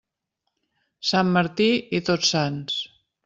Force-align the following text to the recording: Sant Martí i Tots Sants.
Sant 1.09 1.29
Martí 1.37 1.69
i 1.99 2.01
Tots 2.09 2.33
Sants. 2.37 2.81